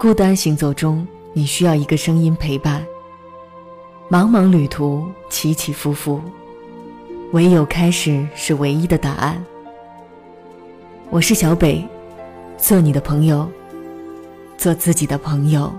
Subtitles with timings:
[0.00, 2.82] 孤单行走中，你需要一个声音陪伴。
[4.08, 6.18] 茫茫旅途，起起伏伏，
[7.32, 9.44] 唯有开始是唯一的答案。
[11.10, 11.86] 我是小北，
[12.56, 13.46] 做你的朋友，
[14.56, 15.70] 做自己的朋友。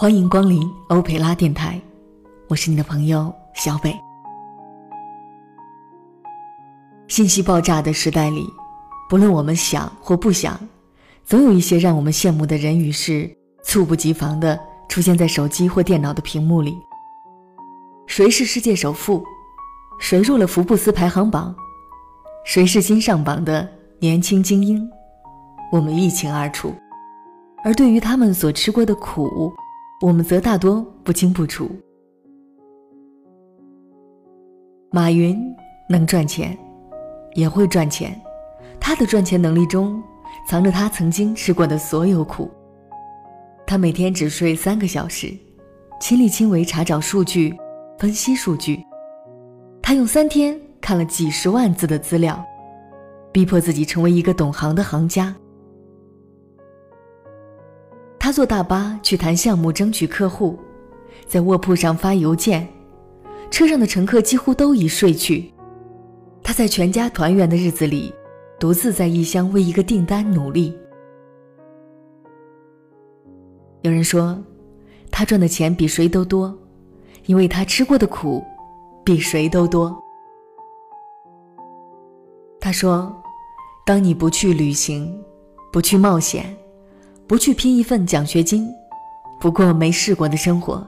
[0.00, 1.76] 欢迎光临欧佩拉电台，
[2.46, 3.92] 我是你的朋友小北。
[7.08, 8.48] 信息爆炸的时代里，
[9.10, 10.56] 不论我们想或不想，
[11.24, 13.28] 总有一些让我们羡慕的人与事，
[13.64, 14.56] 猝不及防的
[14.88, 16.78] 出现在手机或电脑的屏幕里。
[18.06, 19.24] 谁是世界首富？
[19.98, 21.52] 谁入了福布斯排行榜？
[22.44, 24.88] 谁是新上榜的年轻精英？
[25.72, 26.72] 我们一清二楚。
[27.64, 29.52] 而对于他们所吃过的苦，
[30.00, 31.68] 我们则大多不清不楚。
[34.92, 35.36] 马云
[35.88, 36.56] 能赚钱，
[37.34, 38.18] 也会赚钱，
[38.78, 40.00] 他的赚钱能力中
[40.46, 42.48] 藏着他曾经吃过的所有苦。
[43.66, 45.36] 他每天只睡三个小时，
[46.00, 47.58] 亲力亲为查找数据、
[47.98, 48.80] 分析数据。
[49.82, 52.40] 他用三天看了几十万字的资料，
[53.32, 55.34] 逼迫自己成为一个懂行的行家。
[58.28, 60.58] 他坐大巴去谈项目，争取客户，
[61.26, 62.68] 在卧铺上发邮件，
[63.50, 65.50] 车上的乘客几乎都已睡去。
[66.42, 68.12] 他在全家团圆的日子里，
[68.60, 70.76] 独自在异乡为一个订单努力。
[73.80, 74.38] 有人说，
[75.10, 76.54] 他赚的钱比谁都多，
[77.24, 78.44] 因为他吃过的苦
[79.02, 79.98] 比谁都多。
[82.60, 83.10] 他说
[83.86, 85.18] ：“当你不去旅行，
[85.72, 86.54] 不去冒险。”
[87.28, 88.66] 不去拼一份奖学金，
[89.38, 90.84] 不过没试过的生活，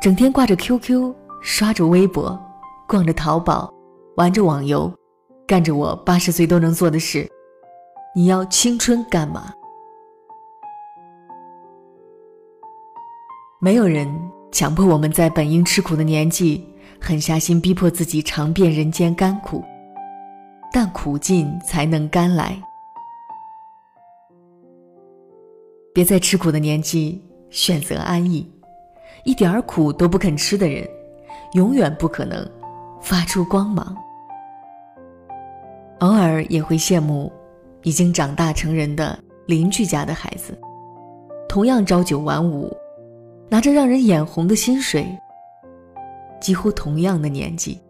[0.00, 1.12] 整天挂着 QQ，
[1.42, 2.38] 刷着微博，
[2.86, 3.68] 逛着淘宝，
[4.16, 4.92] 玩着网游，
[5.44, 7.28] 干着我八十岁都能做的事。
[8.14, 9.52] 你要青春干嘛？
[13.58, 14.08] 没有人
[14.52, 16.64] 强迫我们在本应吃苦的年纪，
[17.00, 19.64] 狠下心逼迫自己尝遍人间甘苦，
[20.72, 22.56] 但苦尽才能甘来。
[25.96, 27.18] 别在吃苦的年纪
[27.48, 28.46] 选择安逸，
[29.24, 30.86] 一点儿苦都不肯吃的人，
[31.54, 32.46] 永远不可能
[33.00, 33.96] 发出光芒。
[36.00, 37.32] 偶尔也会羡慕
[37.82, 40.54] 已经长大成人的邻居家的孩子，
[41.48, 42.70] 同样朝九晚五，
[43.48, 45.08] 拿着让人眼红的薪水，
[46.42, 47.80] 几乎同样的年纪，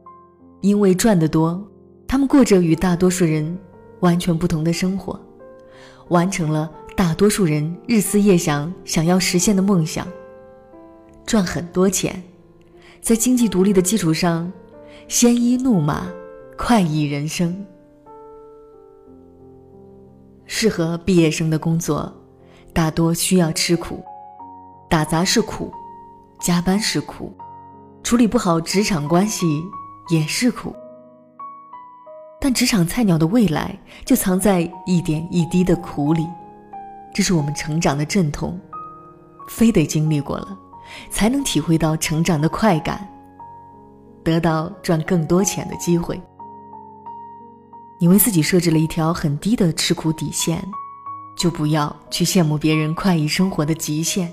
[0.61, 1.61] 因为赚得多，
[2.06, 3.59] 他们过着与大多数人
[3.99, 5.21] 完全不同的生活，
[6.11, 6.71] 完成了。
[6.97, 10.07] 大多数人日思夜想、想要实现的梦想，
[11.27, 12.23] 赚很多钱，
[13.03, 14.51] 在经济独立的基础上，
[15.07, 16.07] 鲜衣怒马，
[16.57, 17.67] 快意人生。
[20.47, 22.11] 适合毕业生的工作，
[22.73, 24.03] 大多需要吃苦，
[24.89, 25.71] 打杂是苦，
[26.41, 27.31] 加班是苦，
[28.03, 29.47] 处理不好职场关系
[30.09, 30.75] 也是苦。
[32.41, 36.27] 但职场菜鸟的未来，就藏在一点一滴的苦里。
[37.16, 38.60] 这是我们成长的阵痛，
[39.49, 40.59] 非得经历过了，
[41.10, 43.09] 才能体会到成长的快感，
[44.22, 46.21] 得到赚更多钱的机会。
[47.99, 50.62] 你为自己设置了一条很低的吃苦底线，
[51.38, 54.31] 就不要去羡慕别人快意生活的极限。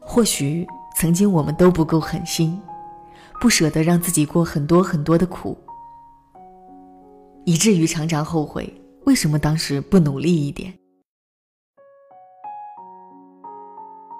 [0.00, 0.66] 或许
[0.96, 2.60] 曾经我们都不够狠心，
[3.40, 5.56] 不舍得让自己过很多很多的苦，
[7.44, 8.68] 以至于常常后悔
[9.04, 10.76] 为什么当时不努力一点。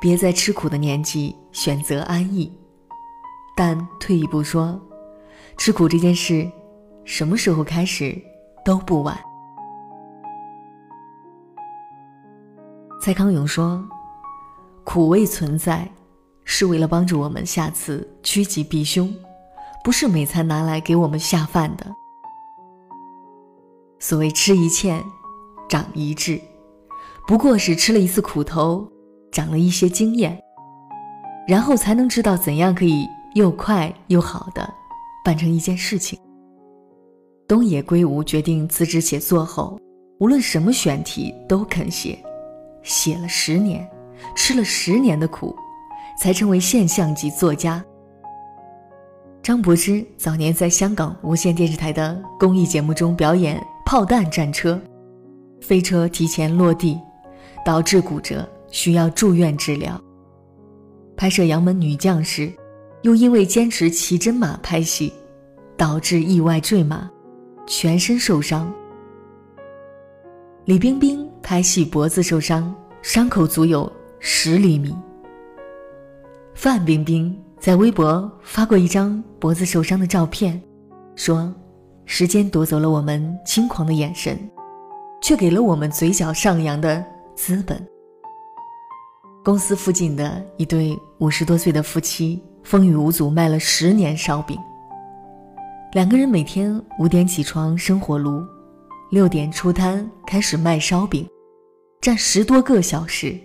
[0.00, 2.52] 别在吃苦的年纪选择安逸，
[3.56, 4.80] 但退一步说，
[5.56, 6.48] 吃苦这件事，
[7.04, 8.16] 什么时候开始
[8.64, 9.18] 都不晚。
[13.00, 13.84] 蔡康永说
[14.84, 15.90] ：“苦味存在，
[16.44, 19.12] 是为了帮助我们下次趋吉避凶，
[19.82, 21.92] 不是每餐拿来给我们下饭的。”
[23.98, 25.02] 所谓吃一堑，
[25.68, 26.40] 长一智，
[27.26, 28.88] 不过是吃了一次苦头。
[29.38, 30.36] 长了一些经验，
[31.46, 34.68] 然后才能知道怎样可以又快又好的
[35.24, 36.18] 办成一件事情。
[37.46, 39.78] 东野圭吾决定辞职写作后，
[40.18, 42.18] 无论什么选题都肯写，
[42.82, 43.88] 写了十年，
[44.34, 45.54] 吃了十年的苦，
[46.20, 47.80] 才成为现象级作家。
[49.40, 54.80] 张柏芝早年在香港无线电视台的公益节目中表演炮弹战车，
[55.60, 57.00] 飞车提前落地，
[57.64, 60.00] 导致骨折，需要住院治疗。
[61.16, 62.52] 拍摄《杨门女将》时，
[63.02, 65.12] 又因为坚持骑真马拍戏，
[65.76, 67.10] 导致意外坠马，
[67.66, 68.72] 全身受伤。
[70.64, 74.94] 李冰冰拍戏脖子受伤，伤口足有十厘米。
[76.54, 77.36] 范冰冰。
[77.60, 80.62] 在微博发过一张脖子受伤的照片，
[81.16, 81.52] 说
[82.06, 84.38] ：“时间夺走了我们轻狂的眼神，
[85.20, 87.04] 却给了我们嘴角上扬的
[87.34, 87.84] 资本。”
[89.48, 94.58] 公司附近的一对五十多岁的夫妻，风雨无阻卖了十年烧饼。
[95.94, 98.44] 两个人每天五点起床生火炉，
[99.10, 101.26] 六点出摊开始卖烧饼，
[101.98, 103.40] 站十多个小时，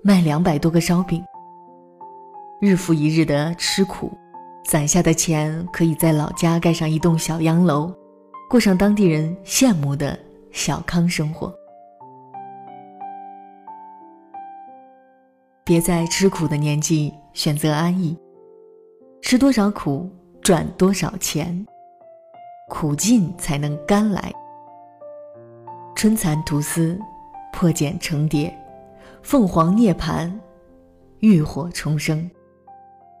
[0.00, 1.20] 卖两百多个烧饼。
[2.60, 4.16] 日复一日的吃苦，
[4.64, 7.92] 攒下的钱可以在老家盖上一栋小洋楼，
[8.48, 10.16] 过上当地人羡慕的
[10.52, 11.52] 小康生活。
[15.68, 18.16] 别在吃苦的年纪选择安逸，
[19.20, 20.08] 吃多少苦
[20.40, 21.66] 赚多少钱，
[22.70, 24.32] 苦尽才能甘来。
[25.94, 26.98] 春蚕吐丝，
[27.52, 28.50] 破茧成蝶，
[29.22, 30.32] 凤凰涅槃，
[31.18, 32.30] 浴火重生。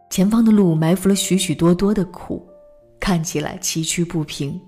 [0.08, 2.42] 前方的路埋伏了许许多多的苦，
[2.98, 4.58] 看起来崎岖不平。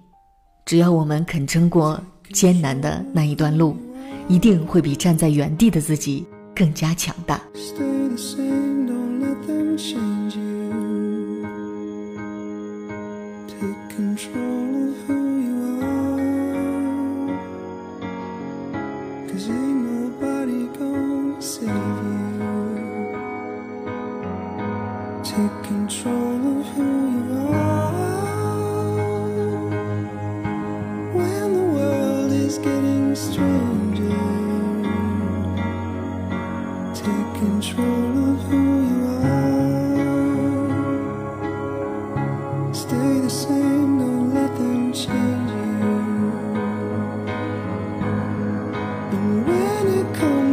[0.67, 1.99] 只要我们肯撑过
[2.31, 3.75] 艰难的那一段路，
[4.29, 6.26] 一定会比站在原地的自己
[6.61, 7.41] 更加强大。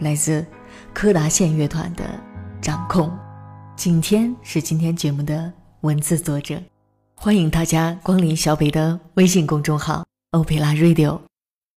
[0.00, 0.44] 来自
[0.92, 2.04] 柯达县乐团的
[2.60, 3.08] 《掌控》，
[3.76, 6.62] 景天是今天节目的文字作者。
[7.14, 11.25] 欢迎大家光临小北的微信公众号“欧佩拉 Radio”。